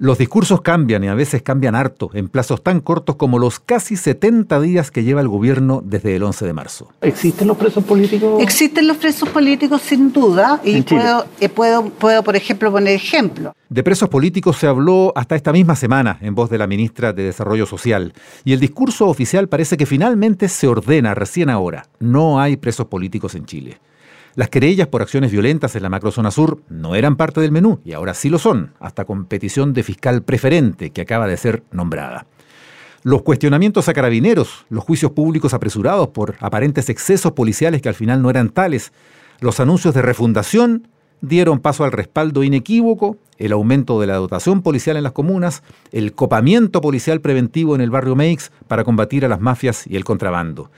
[0.00, 3.96] Los discursos cambian y a veces cambian harto en plazos tan cortos como los casi
[3.96, 6.88] 70 días que lleva el gobierno desde el 11 de marzo.
[7.00, 8.40] ¿Existen los presos políticos?
[8.40, 13.56] Existen los presos políticos sin duda y puedo, eh, puedo, puedo, por ejemplo, poner ejemplo.
[13.68, 17.24] De presos políticos se habló hasta esta misma semana en voz de la ministra de
[17.24, 18.12] Desarrollo Social
[18.44, 21.86] y el discurso oficial parece que finalmente se ordena recién ahora.
[21.98, 23.80] No hay presos políticos en Chile.
[24.38, 27.92] Las querellas por acciones violentas en la macrozona sur no eran parte del menú y
[27.92, 32.24] ahora sí lo son, hasta con petición de fiscal preferente que acaba de ser nombrada.
[33.02, 38.22] Los cuestionamientos a carabineros, los juicios públicos apresurados por aparentes excesos policiales que al final
[38.22, 38.92] no eran tales,
[39.40, 40.86] los anuncios de refundación
[41.20, 46.12] dieron paso al respaldo inequívoco, el aumento de la dotación policial en las comunas, el
[46.12, 50.70] copamiento policial preventivo en el barrio Meix para combatir a las mafias y el contrabando.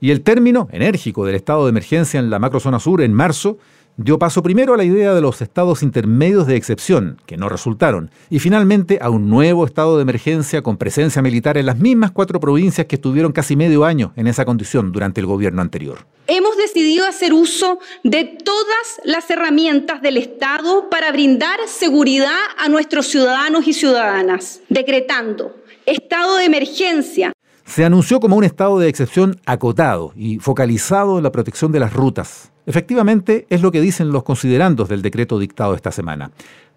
[0.00, 3.58] Y el término enérgico del estado de emergencia en la macrozona sur en marzo
[3.96, 8.10] dio paso primero a la idea de los estados intermedios de excepción, que no resultaron,
[8.30, 12.40] y finalmente a un nuevo estado de emergencia con presencia militar en las mismas cuatro
[12.40, 16.06] provincias que estuvieron casi medio año en esa condición durante el gobierno anterior.
[16.26, 23.06] Hemos decidido hacer uso de todas las herramientas del Estado para brindar seguridad a nuestros
[23.06, 25.54] ciudadanos y ciudadanas, decretando
[25.86, 27.33] estado de emergencia
[27.64, 31.92] se anunció como un estado de excepción acotado y focalizado en la protección de las
[31.92, 32.52] rutas.
[32.66, 36.30] Efectivamente, es lo que dicen los considerandos del decreto dictado esta semana.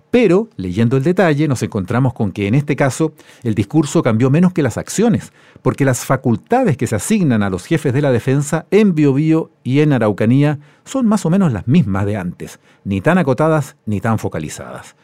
[0.09, 4.53] Pero, leyendo el detalle, nos encontramos con que en este caso el discurso cambió menos
[4.53, 8.65] que las acciones, porque las facultades que se asignan a los jefes de la defensa
[8.71, 13.17] en Biobío y en Araucanía son más o menos las mismas de antes, ni tan
[13.17, 14.95] acotadas ni tan focalizadas.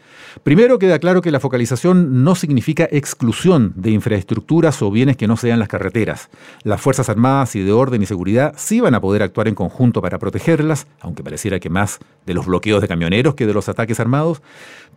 [0.43, 5.37] Primero queda claro que la focalización no significa exclusión de infraestructuras o bienes que no
[5.37, 6.29] sean las carreteras.
[6.63, 10.01] Las Fuerzas Armadas y de Orden y Seguridad sí van a poder actuar en conjunto
[10.01, 13.99] para protegerlas, aunque pareciera que más de los bloqueos de camioneros que de los ataques
[13.99, 14.41] armados,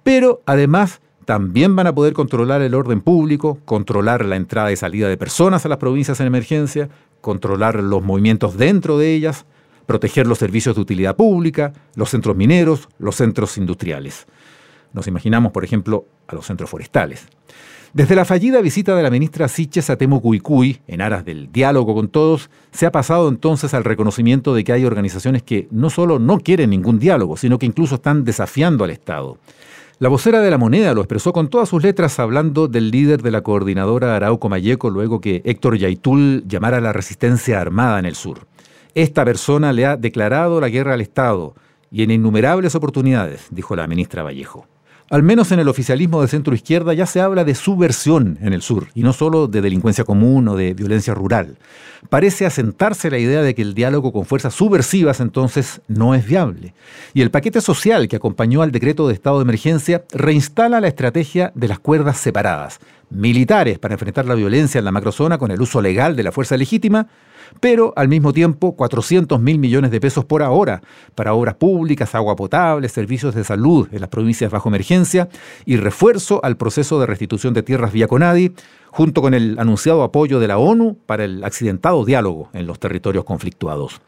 [0.02, 5.08] pero además también van a poder controlar el orden público, controlar la entrada y salida
[5.08, 6.88] de personas a las provincias en emergencia,
[7.20, 9.44] controlar los movimientos dentro de ellas,
[9.86, 14.26] proteger los servicios de utilidad pública, los centros mineros, los centros industriales.
[14.96, 17.28] Nos imaginamos, por ejemplo, a los centros forestales.
[17.92, 22.08] Desde la fallida visita de la ministra Siches a Temucuicui, en aras del diálogo con
[22.08, 26.40] todos, se ha pasado entonces al reconocimiento de que hay organizaciones que no solo no
[26.40, 29.38] quieren ningún diálogo, sino que incluso están desafiando al Estado.
[29.98, 33.30] La vocera de la moneda lo expresó con todas sus letras hablando del líder de
[33.30, 38.14] la coordinadora Arauco Mayeco luego que Héctor Yaitul llamara a la resistencia armada en el
[38.14, 38.46] sur.
[38.94, 41.54] Esta persona le ha declarado la guerra al Estado
[41.90, 44.66] y en innumerables oportunidades, dijo la ministra Vallejo.
[45.08, 48.60] Al menos en el oficialismo de centro izquierda ya se habla de subversión en el
[48.60, 51.58] sur, y no solo de delincuencia común o de violencia rural.
[52.10, 56.74] Parece asentarse la idea de que el diálogo con fuerzas subversivas entonces no es viable.
[57.14, 61.52] Y el paquete social que acompañó al decreto de estado de emergencia reinstala la estrategia
[61.54, 65.80] de las cuerdas separadas, militares para enfrentar la violencia en la macrozona con el uso
[65.80, 67.06] legal de la fuerza legítima,
[67.60, 70.82] pero al mismo tiempo 400 mil millones de pesos por ahora
[71.14, 75.28] para obras públicas, agua potable, servicios de salud en las provincias bajo emergencia
[75.64, 78.52] y refuerzo al proceso de restitución de tierras vía Conadi,
[78.90, 83.24] junto con el anunciado apoyo de la ONU para el accidentado diálogo en los territorios
[83.24, 84.00] conflictuados.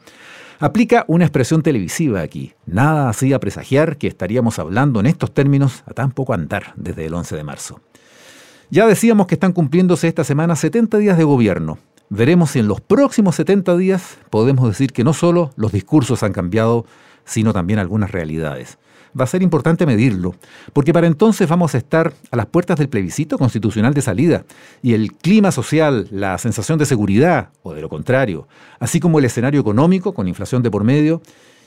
[0.61, 2.55] Aplica una expresión televisiva aquí.
[2.67, 7.15] Nada hacía presagiar que estaríamos hablando en estos términos a tan poco andar desde el
[7.15, 7.81] 11 de marzo.
[8.71, 11.79] Ya decíamos que están cumpliéndose esta semana 70 días de gobierno,
[12.11, 16.33] Veremos si en los próximos 70 días podemos decir que no solo los discursos han
[16.33, 16.87] cambiado,
[17.27, 18.79] sino también algunas realidades.
[19.19, 20.35] Va a ser importante medirlo,
[20.73, 24.45] porque para entonces vamos a estar a las puertas del plebiscito constitucional de salida,
[24.81, 28.49] y el clima social, la sensación de seguridad, o de lo contrario,
[28.81, 31.21] así como el escenario económico con inflación de por medio,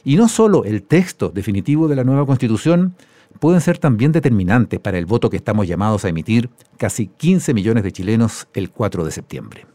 [0.03, 2.96] y no solo el texto definitivo de la nueva constitución,
[3.40, 7.84] pueden ser también determinantes para el voto que estamos llamados a emitir casi 15 millones
[7.84, 9.66] de chilenos el 4 de septiembre.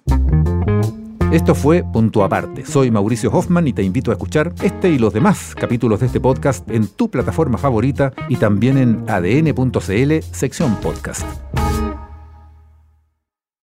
[1.37, 2.65] Esto fue Punto Aparte.
[2.65, 6.19] Soy Mauricio Hoffman y te invito a escuchar este y los demás capítulos de este
[6.19, 11.27] podcast en tu plataforma favorita y también en adn.cl sección podcast.